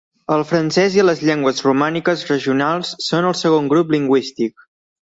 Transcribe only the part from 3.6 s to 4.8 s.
grup lingüístic.